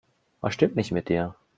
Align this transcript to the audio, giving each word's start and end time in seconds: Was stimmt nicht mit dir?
Was 0.39 0.55
stimmt 0.55 0.75
nicht 0.77 0.91
mit 0.91 1.09
dir? 1.09 1.35